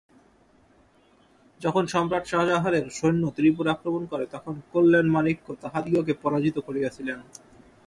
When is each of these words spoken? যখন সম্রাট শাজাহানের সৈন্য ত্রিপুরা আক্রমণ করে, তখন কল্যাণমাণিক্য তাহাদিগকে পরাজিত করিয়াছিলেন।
যখন 1.61 1.83
সম্রাট 1.87 2.23
শাজাহানের 2.27 2.85
সৈন্য 2.89 3.23
ত্রিপুরা 3.35 3.71
আক্রমণ 3.73 4.03
করে, 4.05 4.25
তখন 4.25 4.53
কল্যাণমাণিক্য 4.71 5.47
তাহাদিগকে 5.61 6.13
পরাজিত 6.23 6.55
করিয়াছিলেন। 6.59 7.19